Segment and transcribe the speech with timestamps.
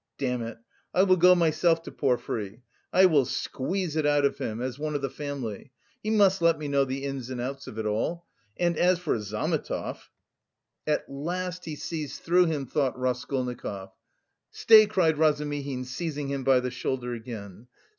[0.17, 0.57] "Damn it!
[0.95, 2.63] I will go myself to Porfiry.
[2.91, 6.57] I will squeeze it out of him, as one of the family: he must let
[6.57, 8.25] me know the ins and outs of it all!
[8.57, 10.09] And as for Zametov..."
[10.87, 13.91] "At last he sees through him!" thought Raskolnikov.
[14.49, 17.67] "Stay!" cried Razumihin, seizing him by the shoulder again.